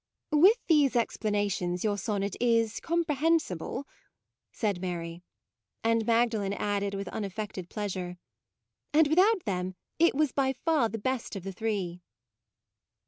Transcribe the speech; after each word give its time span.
""With 0.31 0.57
these 0.65 0.95
explanations 0.95 1.83
your, 1.83 1.95
sonnet 1.95 2.35
is 2.41 2.79
comprehensible," 2.79 3.87
said 4.51 4.81
Mary: 4.81 5.21
and 5.83 6.07
Magdalen 6.07 6.53
added 6.53 6.95
with 6.95 7.07
unaffected 7.09 7.69
pleasure:" 7.69 8.17
And 8.95 9.07
without 9.07 9.45
them 9.45 9.75
it 9.99 10.15
was 10.15 10.31
by 10.31 10.53
far 10.53 10.89
the 10.89 10.97
best 10.97 11.35
of 11.35 11.43
the 11.43 11.53
three." 11.53 12.01